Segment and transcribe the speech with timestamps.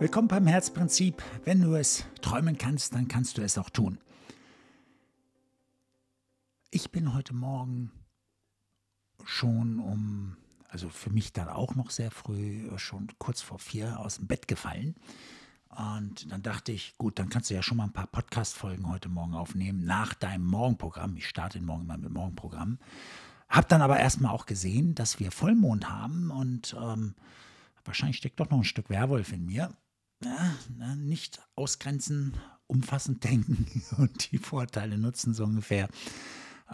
[0.00, 1.22] Willkommen beim Herzprinzip.
[1.44, 3.98] Wenn du es träumen kannst, dann kannst du es auch tun.
[6.70, 7.92] Ich bin heute Morgen
[9.26, 10.38] schon um,
[10.70, 14.48] also für mich dann auch noch sehr früh, schon kurz vor vier aus dem Bett
[14.48, 14.94] gefallen.
[15.68, 19.10] Und dann dachte ich, gut, dann kannst du ja schon mal ein paar Podcast-Folgen heute
[19.10, 21.14] Morgen aufnehmen nach deinem Morgenprogramm.
[21.18, 22.78] Ich starte morgen mal mit Morgenprogramm.
[23.50, 27.16] Hab dann aber erstmal auch gesehen, dass wir Vollmond haben und ähm,
[27.84, 29.76] wahrscheinlich steckt doch noch ein Stück Werwolf in mir
[30.20, 32.34] na, na, nicht ausgrenzen,
[32.66, 33.66] umfassend denken
[33.98, 35.88] und die Vorteile nutzen, so ungefähr.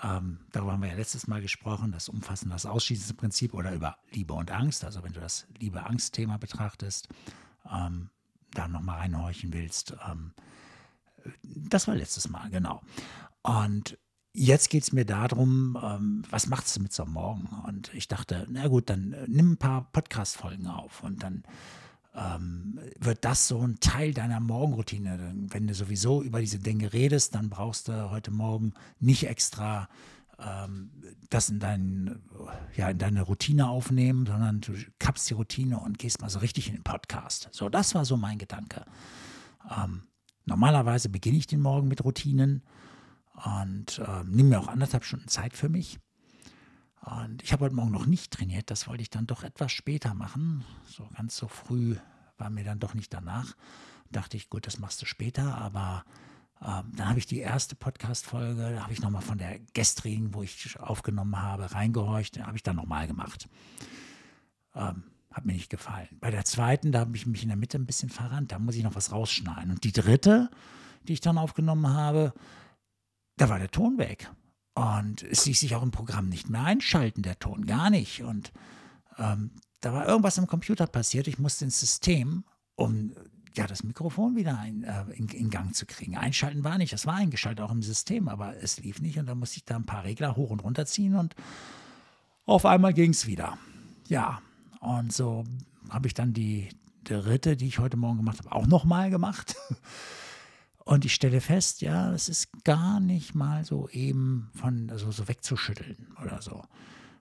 [0.02, 3.96] Ähm, darüber haben wir ja letztes Mal gesprochen, das umfassende, das ausschließende Prinzip oder über
[4.10, 4.84] Liebe und Angst.
[4.84, 7.08] Also wenn du das Liebe-Angst-Thema betrachtest,
[7.70, 8.10] ähm,
[8.52, 9.96] da nochmal reinhorchen willst.
[10.08, 10.32] Ähm,
[11.42, 12.82] das war letztes Mal, genau.
[13.42, 13.98] Und
[14.32, 17.48] jetzt geht es mir darum, ähm, was machst du mit so einem Morgen?
[17.66, 21.44] Und ich dachte, na gut, dann äh, nimm ein paar Podcast-Folgen auf und dann
[22.16, 25.34] ähm, wird das so ein Teil deiner Morgenroutine.
[25.48, 29.88] Wenn du sowieso über diese Dinge redest, dann brauchst du heute Morgen nicht extra
[30.38, 30.90] ähm,
[31.30, 32.22] das in, dein,
[32.74, 36.68] ja, in deine Routine aufnehmen, sondern du kappst die Routine und gehst mal so richtig
[36.68, 37.48] in den Podcast.
[37.52, 38.84] So, das war so mein Gedanke.
[39.70, 40.02] Ähm,
[40.44, 42.62] normalerweise beginne ich den Morgen mit Routinen
[43.44, 45.98] und ähm, nehme mir auch anderthalb Stunden Zeit für mich.
[47.26, 50.14] Und ich habe heute Morgen noch nicht trainiert, das wollte ich dann doch etwas später
[50.14, 50.64] machen.
[50.88, 51.96] So ganz so früh
[52.38, 53.56] war mir dann doch nicht danach.
[54.12, 56.04] Dachte ich, gut, das machst du später, aber
[56.62, 60.44] ähm, dann habe ich die erste Podcast-Folge, da habe ich nochmal von der gestrigen, wo
[60.44, 63.48] ich aufgenommen habe, reingehorcht, habe ich dann nochmal gemacht.
[64.76, 66.08] Ähm, hat mir nicht gefallen.
[66.20, 68.76] Bei der zweiten, da habe ich mich in der Mitte ein bisschen verrannt, da muss
[68.76, 69.72] ich noch was rausschneiden.
[69.72, 70.48] Und die dritte,
[71.08, 72.32] die ich dann aufgenommen habe,
[73.36, 74.30] da war der Ton weg.
[74.76, 78.22] Und es ließ sich auch im Programm nicht mehr einschalten, der Ton, gar nicht.
[78.22, 78.52] Und
[79.16, 81.28] ähm, da war irgendwas im Computer passiert.
[81.28, 83.12] Ich musste ins System, um
[83.54, 86.18] ja, das Mikrofon wieder ein, äh, in, in, Gang zu kriegen.
[86.18, 89.34] Einschalten war nicht, das war eingeschaltet auch im System, aber es lief nicht und da
[89.34, 91.34] musste ich da ein paar Regler hoch und runter ziehen und
[92.44, 93.56] auf einmal ging es wieder.
[94.08, 94.42] Ja,
[94.80, 95.44] und so
[95.88, 96.68] habe ich dann die
[97.02, 99.56] dritte, die ich heute Morgen gemacht habe, auch nochmal gemacht.
[100.86, 105.26] Und ich stelle fest, ja, es ist gar nicht mal so eben von also so
[105.26, 106.62] wegzuschütteln oder so.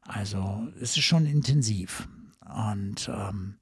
[0.01, 2.07] Also es ist schon intensiv.
[2.47, 3.57] Und ähm,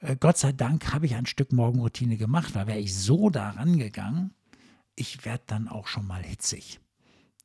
[0.00, 3.78] äh, Gott sei Dank habe ich ein Stück Morgenroutine gemacht, weil wäre ich so daran
[3.78, 4.34] gegangen,
[4.96, 6.78] ich werde dann auch schon mal hitzig.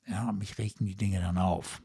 [0.06, 1.82] Ja, mich regen die Dinge dann auf.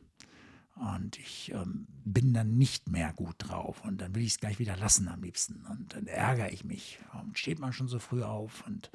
[0.74, 3.84] Und ich ähm, bin dann nicht mehr gut drauf.
[3.84, 5.64] Und dann will ich es gleich wieder lassen am liebsten.
[5.70, 6.98] Und dann ärgere ich mich.
[7.12, 8.66] Warum steht man schon so früh auf?
[8.66, 8.90] Und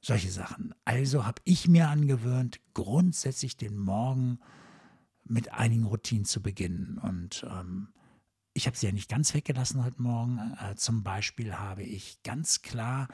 [0.00, 0.74] solche Sachen.
[0.84, 4.38] Also habe ich mir angewöhnt, grundsätzlich den Morgen
[5.24, 6.98] mit einigen Routinen zu beginnen.
[6.98, 7.88] Und ähm,
[8.52, 10.38] ich habe sie ja nicht ganz weggelassen heute Morgen.
[10.60, 13.08] Äh, zum Beispiel habe ich ganz klar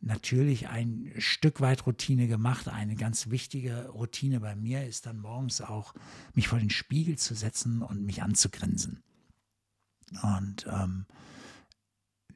[0.00, 2.68] natürlich ein Stück weit Routine gemacht.
[2.68, 5.94] Eine ganz wichtige Routine bei mir ist dann morgens auch,
[6.34, 9.02] mich vor den Spiegel zu setzen und mich anzugrinsen.
[10.22, 11.06] Und ähm,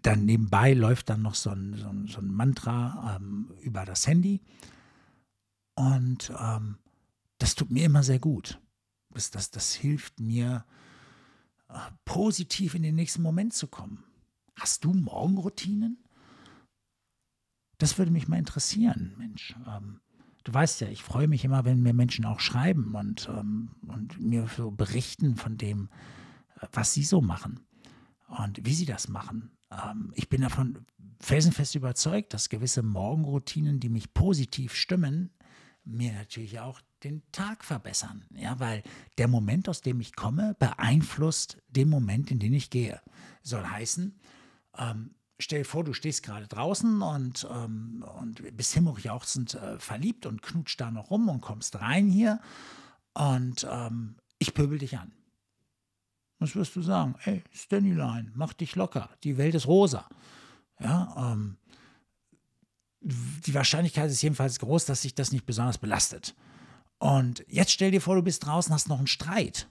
[0.06, 4.06] dann nebenbei läuft dann noch so ein, so ein, so ein Mantra ähm, über das
[4.06, 4.42] Handy.
[5.74, 6.78] Und ähm,
[7.38, 8.60] das tut mir immer sehr gut.
[9.10, 10.64] Das, das, das hilft mir,
[11.68, 14.04] äh, positiv in den nächsten Moment zu kommen.
[14.54, 16.04] Hast du Morgenroutinen?
[17.78, 19.56] Das würde mich mal interessieren, Mensch.
[19.66, 20.00] Ähm,
[20.44, 24.20] du weißt ja, ich freue mich immer, wenn mir Menschen auch schreiben und, ähm, und
[24.20, 25.88] mir so berichten von dem,
[26.60, 27.60] äh, was sie so machen
[28.28, 29.50] und wie sie das machen.
[29.82, 30.86] Ähm, ich bin davon
[31.20, 35.30] felsenfest überzeugt, dass gewisse Morgenroutinen, die mich positiv stimmen,
[35.84, 38.24] mir natürlich auch den Tag verbessern.
[38.34, 38.82] Ja, weil
[39.18, 43.00] der Moment, aus dem ich komme, beeinflusst den Moment, in den ich gehe.
[43.42, 44.18] Soll heißen,
[44.78, 50.42] ähm, stell vor, du stehst gerade draußen und, ähm, und bist himmeljauchzend äh, verliebt und
[50.42, 52.40] knutscht da noch rum und kommst rein hier
[53.12, 55.12] und ähm, ich pöbel dich an.
[56.38, 57.14] Was wirst du sagen?
[57.24, 59.10] Ey, Stanleyline, mach dich locker.
[59.22, 60.08] Die Welt ist rosa.
[60.80, 61.56] Ja, ähm,
[63.00, 66.34] die Wahrscheinlichkeit ist jedenfalls groß, dass sich das nicht besonders belastet.
[66.98, 69.68] Und jetzt stell dir vor, du bist draußen, hast noch einen Streit.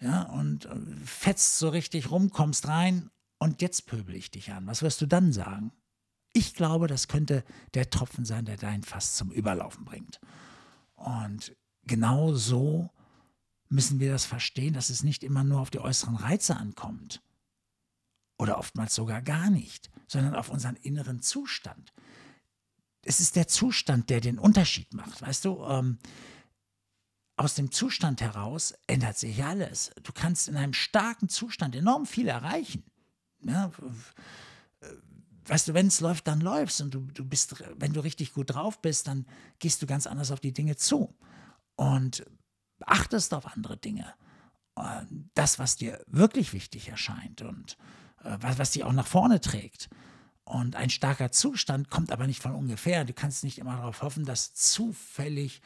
[0.00, 4.66] Ja, und äh, fetzt so richtig rum, kommst rein und jetzt pöbel ich dich an.
[4.66, 5.72] Was wirst du dann sagen?
[6.32, 7.44] Ich glaube, das könnte
[7.74, 10.20] der Tropfen sein, der dein Fass zum Überlaufen bringt.
[10.96, 12.90] Und genau so
[13.74, 17.22] müssen wir das verstehen, dass es nicht immer nur auf die äußeren Reize ankommt.
[18.38, 21.92] Oder oftmals sogar gar nicht, sondern auf unseren inneren Zustand.
[23.02, 25.20] Es ist der Zustand, der den Unterschied macht.
[25.20, 25.98] Weißt du, ähm,
[27.36, 29.90] aus dem Zustand heraus ändert sich alles.
[30.02, 32.84] Du kannst in einem starken Zustand enorm viel erreichen.
[33.42, 33.72] Ja,
[35.46, 38.54] weißt du, wenn es läuft, dann läuft und du, du bist, wenn du richtig gut
[38.54, 39.26] drauf bist, dann
[39.58, 41.14] gehst du ganz anders auf die Dinge zu
[41.76, 42.24] und
[42.80, 44.12] achtest auf andere Dinge.
[45.34, 47.76] Das, was dir wirklich wichtig erscheint und
[48.24, 49.88] äh, was, was dich auch nach vorne trägt.
[50.42, 53.04] Und ein starker Zustand kommt aber nicht von ungefähr.
[53.04, 55.62] Du kannst nicht immer darauf hoffen, dass zufällig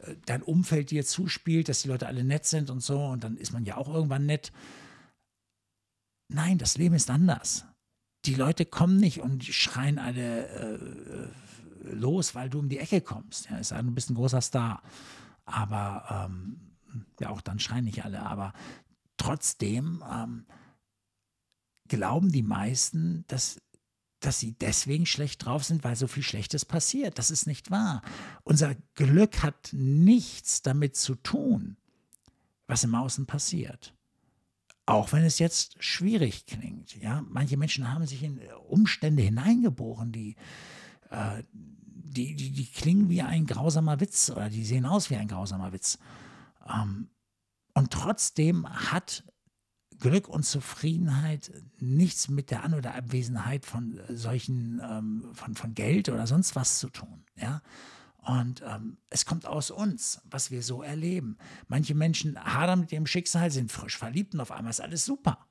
[0.00, 3.38] äh, dein Umfeld dir zuspielt, dass die Leute alle nett sind und so und dann
[3.38, 4.52] ist man ja auch irgendwann nett.
[6.28, 7.64] Nein, das Leben ist anders
[8.24, 11.28] die Leute kommen nicht und schreien alle äh,
[11.92, 13.48] los, weil du um die Ecke kommst.
[13.50, 14.82] Ja, ist du bist ein großer Star.
[15.50, 16.70] Aber ähm,
[17.20, 18.22] ja, auch dann schreien nicht alle.
[18.22, 18.52] Aber
[19.16, 20.46] trotzdem ähm,
[21.88, 23.60] glauben die meisten, dass,
[24.20, 27.18] dass sie deswegen schlecht drauf sind, weil so viel Schlechtes passiert.
[27.18, 28.02] Das ist nicht wahr.
[28.44, 31.76] Unser Glück hat nichts damit zu tun,
[32.66, 33.94] was im Außen passiert.
[34.86, 36.96] Auch wenn es jetzt schwierig klingt.
[36.96, 37.24] Ja?
[37.28, 40.36] Manche Menschen haben sich in Umstände hineingeboren, die,
[41.10, 41.42] äh,
[42.10, 45.72] die, die, die klingen wie ein grausamer Witz oder die sehen aus wie ein grausamer
[45.72, 45.98] Witz.
[46.68, 47.08] Ähm,
[47.74, 49.24] und trotzdem hat
[50.00, 56.08] Glück und Zufriedenheit nichts mit der An- oder Abwesenheit von solchen, ähm, von, von Geld
[56.08, 57.24] oder sonst was zu tun.
[57.36, 57.62] Ja?
[58.22, 61.38] Und ähm, es kommt aus uns, was wir so erleben.
[61.68, 65.46] Manche Menschen hadern mit ihrem Schicksal, sind frisch verliebt und auf einmal ist alles super.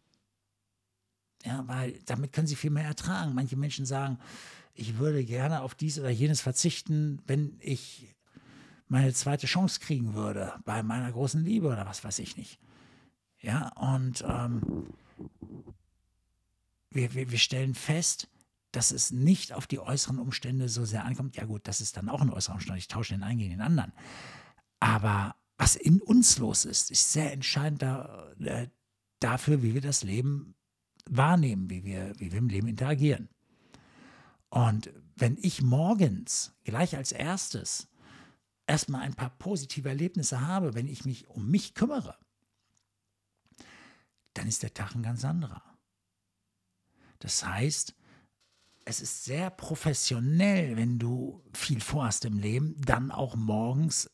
[1.45, 3.33] Ja, weil damit können sie viel mehr ertragen.
[3.33, 4.19] Manche Menschen sagen,
[4.79, 8.15] ich würde gerne auf dies oder jenes verzichten, wenn ich
[8.87, 12.59] meine zweite Chance kriegen würde bei meiner großen Liebe oder was weiß ich nicht.
[13.41, 14.87] Ja, und ähm,
[16.91, 18.29] wir, wir, wir stellen fest,
[18.71, 21.35] dass es nicht auf die äußeren Umstände so sehr ankommt.
[21.35, 22.79] Ja gut, das ist dann auch ein äußerer Umstand.
[22.79, 23.91] Ich tausche den einen gegen den anderen.
[24.79, 28.67] Aber was in uns los ist, ist sehr entscheidend da, äh,
[29.19, 30.55] dafür, wie wir das Leben
[31.09, 33.29] wahrnehmen, wie wir, wie wir im Leben interagieren.
[34.49, 37.87] Und wenn ich morgens gleich als erstes
[38.65, 42.15] erstmal ein paar positive Erlebnisse habe, wenn ich mich um mich kümmere,
[44.33, 45.63] dann ist der Tag ein ganz anderer.
[47.19, 47.95] Das heißt,
[48.85, 54.09] es ist sehr professionell, wenn du viel vorhast im Leben, dann auch morgens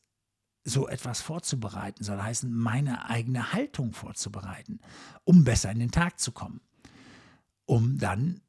[0.65, 4.79] so etwas vorzubereiten, soll heißen, meine eigene Haltung vorzubereiten,
[5.23, 6.59] um besser in den Tag zu kommen,
[7.65, 8.41] um dann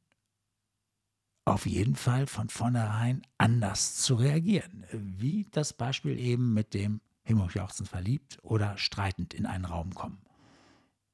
[1.47, 7.87] auf jeden Fall von vornherein anders zu reagieren, wie das Beispiel eben mit dem Himmeljauchzend
[7.87, 10.19] verliebt oder streitend in einen Raum kommen.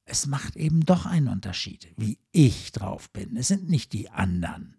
[0.04, 3.36] Es macht eben doch einen Unterschied, wie ich drauf bin.
[3.36, 4.76] Es sind nicht die anderen.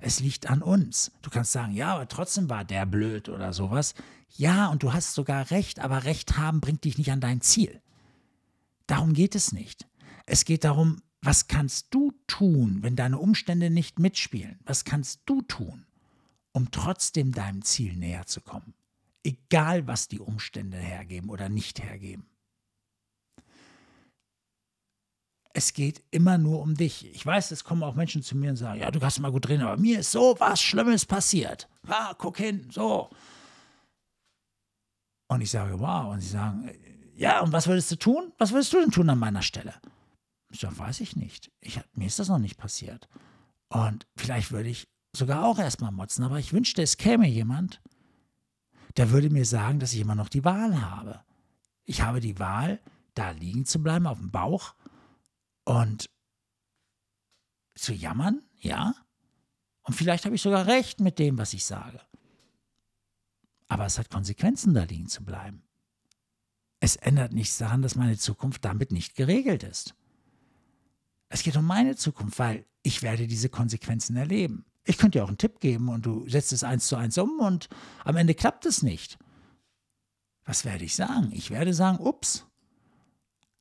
[0.00, 1.12] Es liegt an uns.
[1.22, 3.94] Du kannst sagen, ja, aber trotzdem war der blöd oder sowas.
[4.28, 7.82] Ja, und du hast sogar recht, aber Recht haben bringt dich nicht an dein Ziel.
[8.86, 9.86] Darum geht es nicht.
[10.26, 14.58] Es geht darum, was kannst du tun, wenn deine Umstände nicht mitspielen?
[14.64, 15.86] Was kannst du tun,
[16.52, 18.74] um trotzdem deinem Ziel näher zu kommen?
[19.24, 22.26] Egal, was die Umstände hergeben oder nicht hergeben.
[25.54, 27.06] es geht immer nur um dich.
[27.14, 29.48] Ich weiß, es kommen auch Menschen zu mir und sagen, ja, du kannst mal gut
[29.48, 31.68] reden, aber mir ist so was Schlimmes passiert.
[31.86, 33.10] Ah, guck hin, so.
[35.28, 36.12] Und ich sage, wow.
[36.12, 36.70] Und sie sagen,
[37.14, 38.32] ja, und was würdest du tun?
[38.38, 39.74] Was würdest du denn tun an meiner Stelle?
[40.52, 41.50] Ich sage, weiß ich nicht.
[41.60, 43.08] Ich, mir ist das noch nicht passiert.
[43.68, 47.80] Und vielleicht würde ich sogar auch erstmal motzen, aber ich wünschte, es käme jemand,
[48.98, 51.24] der würde mir sagen, dass ich immer noch die Wahl habe.
[51.84, 52.80] Ich habe die Wahl,
[53.14, 54.74] da liegen zu bleiben auf dem Bauch
[55.64, 56.10] und
[57.74, 58.94] zu jammern, ja.
[59.84, 62.00] Und vielleicht habe ich sogar recht mit dem, was ich sage.
[63.68, 65.62] Aber es hat Konsequenzen, da liegen zu bleiben.
[66.78, 69.94] Es ändert nichts daran, dass meine Zukunft damit nicht geregelt ist.
[71.32, 74.66] Es geht um meine Zukunft, weil ich werde diese Konsequenzen erleben.
[74.84, 77.40] Ich könnte dir auch einen Tipp geben und du setzt es eins zu eins um
[77.40, 77.70] und
[78.04, 79.18] am Ende klappt es nicht.
[80.44, 81.30] Was werde ich sagen?
[81.32, 82.44] Ich werde sagen, ups,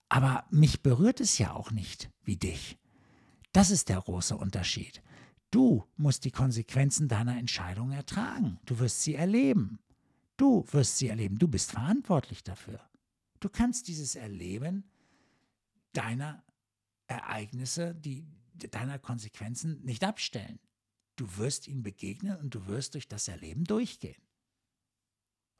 [0.10, 2.78] aber mich berührt es ja auch nicht wie dich.
[3.54, 5.02] Das ist der große Unterschied.
[5.50, 8.60] Du musst die Konsequenzen deiner Entscheidung ertragen.
[8.66, 9.80] Du wirst sie erleben.
[10.36, 11.38] Du wirst sie erleben.
[11.38, 12.82] Du bist verantwortlich dafür.
[13.40, 14.84] Du kannst dieses Erleben
[15.94, 16.44] deiner
[17.12, 20.60] Ereignisse, die, deiner Konsequenzen nicht abstellen.
[21.16, 24.22] Du wirst ihnen begegnen und du wirst durch das Erleben durchgehen.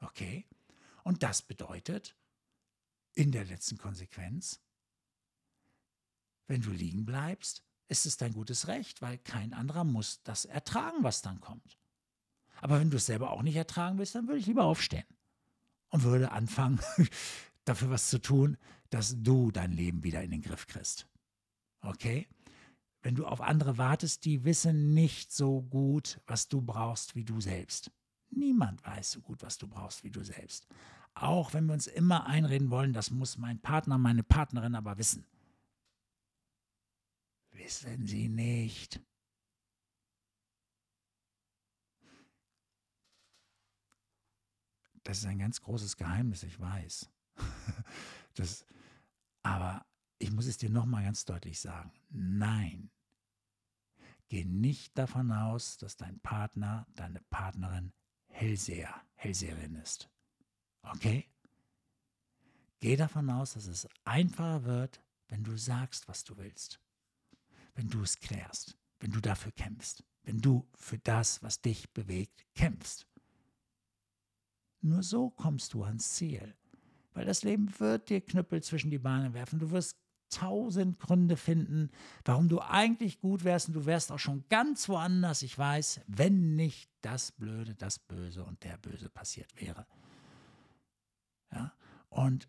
[0.00, 0.46] Okay?
[1.04, 2.16] Und das bedeutet,
[3.14, 4.60] in der letzten Konsequenz,
[6.46, 11.02] wenn du liegen bleibst, ist es dein gutes Recht, weil kein anderer muss das ertragen,
[11.02, 11.78] was dann kommt.
[12.60, 15.06] Aber wenn du es selber auch nicht ertragen willst, dann würde ich lieber aufstehen
[15.90, 16.80] und würde anfangen,
[17.64, 18.56] dafür was zu tun,
[18.90, 21.06] dass du dein Leben wieder in den Griff kriegst.
[21.82, 22.28] Okay?
[23.02, 27.40] wenn du auf andere wartest, die wissen nicht so gut, was du brauchst wie du
[27.40, 27.90] selbst.
[28.30, 30.66] Niemand weiß so gut, was du brauchst wie du selbst.
[31.14, 35.26] Auch wenn wir uns immer einreden wollen, das muss mein Partner, meine Partnerin aber wissen.
[37.50, 39.00] Wissen sie nicht.
[45.02, 47.10] Das ist ein ganz großes Geheimnis, ich weiß.
[48.34, 48.64] Das,
[49.42, 49.84] aber
[50.32, 51.92] ich muss es dir nochmal ganz deutlich sagen.
[52.08, 52.90] Nein.
[54.30, 57.92] Geh nicht davon aus, dass dein Partner, deine Partnerin
[58.28, 60.08] Hellseher, Hellseherin ist.
[60.80, 61.28] Okay?
[62.80, 66.80] Geh davon aus, dass es einfacher wird, wenn du sagst, was du willst.
[67.74, 72.46] Wenn du es klärst, wenn du dafür kämpfst, wenn du für das, was dich bewegt,
[72.54, 73.06] kämpfst.
[74.80, 76.56] Nur so kommst du ans Ziel.
[77.12, 79.58] Weil das Leben wird dir Knüppel zwischen die Beine werfen.
[79.58, 80.01] Du wirst
[80.32, 81.90] tausend Gründe finden,
[82.24, 86.56] warum du eigentlich gut wärst und du wärst auch schon ganz woanders, ich weiß, wenn
[86.56, 89.86] nicht das Blöde, das Böse und der Böse passiert wäre.
[91.52, 91.72] Ja?
[92.08, 92.48] Und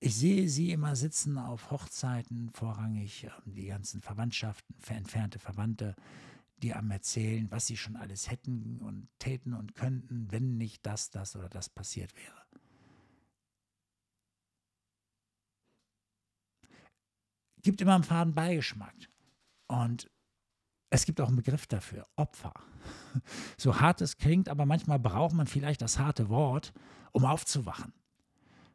[0.00, 5.94] ich sehe sie immer sitzen auf Hochzeiten, vorrangig ähm, die ganzen Verwandtschaften, entfernte Verwandte,
[6.58, 11.10] die am erzählen, was sie schon alles hätten und täten und könnten, wenn nicht das,
[11.10, 12.43] das oder das passiert wäre.
[17.64, 18.94] Gibt immer einen faden Beigeschmack.
[19.66, 20.08] Und
[20.90, 22.54] es gibt auch einen Begriff dafür, Opfer.
[23.56, 26.72] So hart es klingt, aber manchmal braucht man vielleicht das harte Wort,
[27.12, 27.92] um aufzuwachen.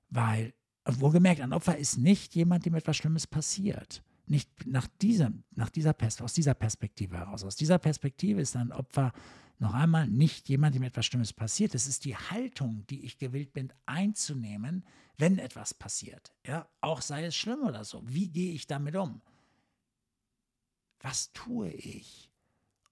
[0.10, 0.53] Weil,
[0.86, 4.01] wohlgemerkt, ein Opfer ist nicht jemand, dem etwas Schlimmes passiert.
[4.29, 7.43] Nicht nach dieser, nach dieser aus dieser Perspektive heraus.
[7.43, 9.12] Aus dieser Perspektive ist ein Opfer
[9.57, 11.75] noch einmal nicht jemand, dem etwas Schlimmes passiert.
[11.75, 14.86] Es ist die Haltung, die ich gewillt bin einzunehmen,
[15.17, 16.31] wenn etwas passiert.
[16.45, 18.01] Ja, auch sei es schlimm oder so.
[18.07, 19.21] Wie gehe ich damit um?
[21.00, 22.31] Was tue ich,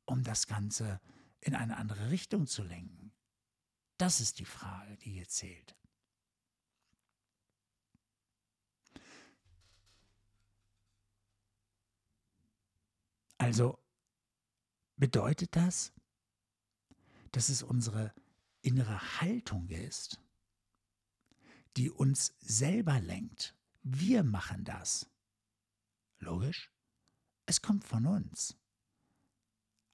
[0.06, 1.00] um das Ganze
[1.40, 3.12] in eine andere Richtung zu lenken?
[3.98, 5.76] Das ist die Frage, die hier zählt.
[13.38, 13.80] Also
[14.96, 15.94] bedeutet das,
[17.32, 18.14] dass es unsere
[18.62, 20.20] innere Haltung ist,
[21.76, 23.56] die uns selber lenkt.
[23.84, 25.10] Wir machen das.
[26.20, 26.72] Logisch?
[27.46, 28.58] Es kommt von uns.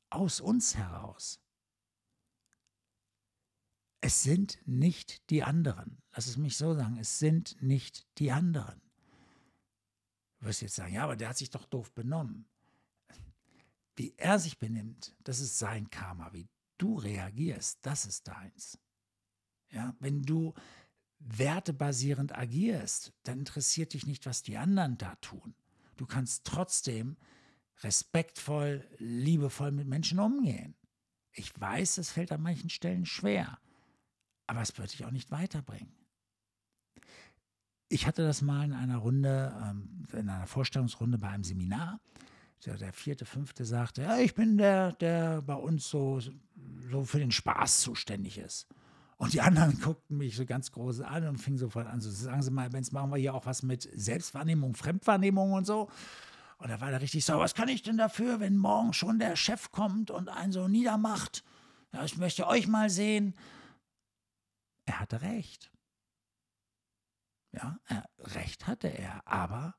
[0.09, 1.39] Aus uns heraus.
[3.99, 6.01] Es sind nicht die anderen.
[6.11, 8.81] Lass es mich so sagen, es sind nicht die anderen.
[10.39, 12.49] Du wirst jetzt sagen, ja, aber der hat sich doch doof benommen.
[13.95, 16.33] Wie er sich benimmt, das ist sein Karma.
[16.33, 16.47] Wie
[16.77, 18.79] du reagierst, das ist deins.
[19.69, 20.53] Ja, wenn du
[21.19, 25.55] wertebasierend agierst, dann interessiert dich nicht, was die anderen da tun.
[25.95, 27.17] Du kannst trotzdem
[27.81, 30.75] respektvoll, liebevoll mit Menschen umgehen.
[31.31, 33.59] Ich weiß, es fällt an manchen Stellen schwer,
[34.47, 35.95] aber es wird dich auch nicht weiterbringen.
[37.89, 41.99] Ich hatte das mal in einer Runde, ähm, in einer Vorstellungsrunde bei einem Seminar.
[42.65, 46.19] Der, vierte, fünfte sagte, ja, ich bin der, der bei uns so,
[46.91, 48.67] so für den Spaß zuständig ist.
[49.17, 52.41] Und die anderen guckten mich so ganz groß an und fingen sofort an, so sagen
[52.41, 55.89] Sie mal, Benz, machen wir hier auch was mit Selbstwahrnehmung, Fremdwahrnehmung und so.
[56.57, 59.35] Und da war der richtig so, was kann ich denn dafür, wenn morgen schon der
[59.35, 61.43] Chef kommt und einen so niedermacht?
[61.91, 63.35] Ja, ich möchte euch mal sehen.
[64.85, 65.71] Er hatte recht.
[67.51, 67.77] Ja,
[68.19, 69.75] recht hatte er, aber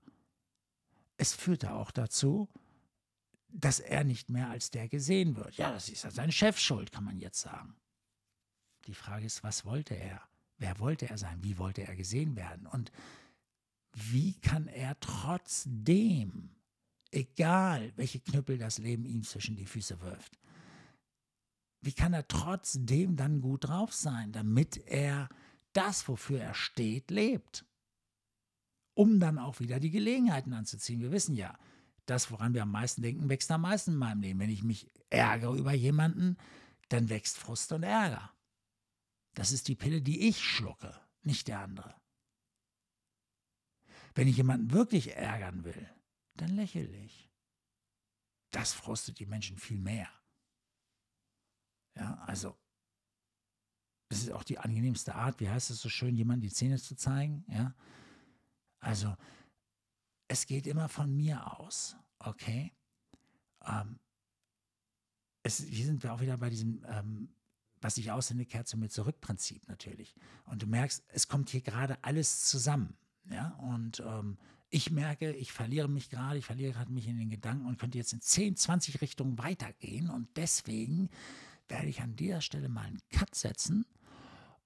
[1.16, 2.48] es führte auch dazu,
[3.54, 5.56] dass er nicht mehr als der gesehen wird.
[5.56, 7.76] Ja, das ist ja seine Chefschuld, kann man jetzt sagen.
[8.86, 10.20] Die Frage ist, was wollte er?
[10.58, 11.42] Wer wollte er sein?
[11.42, 12.66] Wie wollte er gesehen werden?
[12.66, 12.90] Und
[13.92, 16.50] wie kann er trotzdem,
[17.12, 20.38] egal welche Knüppel das Leben ihm zwischen die Füße wirft,
[21.80, 25.28] wie kann er trotzdem dann gut drauf sein, damit er
[25.74, 27.64] das, wofür er steht, lebt?
[28.94, 31.00] Um dann auch wieder die Gelegenheiten anzuziehen.
[31.00, 31.56] Wir wissen ja,
[32.06, 34.40] das, woran wir am meisten denken, wächst am meisten in meinem Leben.
[34.40, 36.36] Wenn ich mich ärgere über jemanden,
[36.88, 38.30] dann wächst Frust und Ärger.
[39.34, 41.94] Das ist die Pille, die ich schlucke, nicht der andere.
[44.14, 45.90] Wenn ich jemanden wirklich ärgern will,
[46.34, 47.30] dann lächle ich.
[48.50, 50.08] Das frustet die Menschen viel mehr.
[51.96, 52.56] Ja, also,
[54.08, 56.94] das ist auch die angenehmste Art, wie heißt es so schön, jemandem die Zähne zu
[56.94, 57.44] zeigen.
[57.48, 57.74] Ja,
[58.78, 59.16] also,
[60.34, 62.72] es geht immer von mir aus, okay?
[63.64, 64.00] Ähm,
[65.44, 67.28] es, hier sind wir auch wieder bei diesem ähm,
[67.84, 70.14] was ich aussende, kehrt zu mir zurück Prinzip natürlich.
[70.46, 72.96] Und du merkst, es kommt hier gerade alles zusammen.
[73.30, 74.38] Ja, und ähm,
[74.70, 77.98] ich merke, ich verliere mich gerade, ich verliere gerade mich in den Gedanken und könnte
[77.98, 80.08] jetzt in 10, 20 Richtungen weitergehen.
[80.08, 81.10] Und deswegen
[81.68, 83.84] werde ich an dieser Stelle mal einen Cut setzen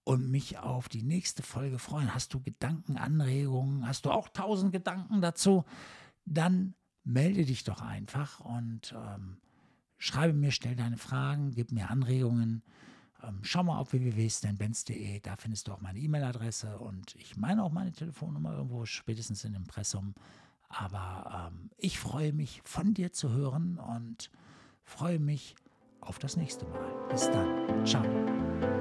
[0.08, 2.14] und mich auf die nächste Folge freuen.
[2.14, 3.86] Hast du Gedanken, Anregungen?
[3.86, 5.66] Hast du auch tausend Gedanken dazu?
[6.24, 6.72] Dann
[7.04, 9.36] melde dich doch einfach und ähm,
[9.98, 12.62] schreibe mir, stell deine Fragen, gib mir Anregungen.
[13.22, 17.72] Ähm, schau mal auf www.stanbenz.de, da findest du auch meine E-Mail-Adresse und ich meine auch
[17.72, 20.14] meine Telefonnummer irgendwo, spätestens in Impressum.
[20.70, 24.30] Aber ähm, ich freue mich, von dir zu hören und
[24.84, 25.54] freue mich
[26.00, 27.08] auf das nächste Mal.
[27.10, 27.84] Bis dann.
[27.84, 28.77] Ciao.